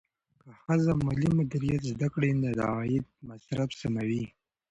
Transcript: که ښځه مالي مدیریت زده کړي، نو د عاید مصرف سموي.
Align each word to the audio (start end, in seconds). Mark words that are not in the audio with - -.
که 0.41 0.49
ښځه 0.61 0.91
مالي 1.05 1.29
مدیریت 1.39 1.81
زده 1.91 2.07
کړي، 2.13 2.31
نو 2.41 2.47
د 2.59 2.61
عاید 2.73 3.05
مصرف 3.29 3.69
سموي. 3.81 4.25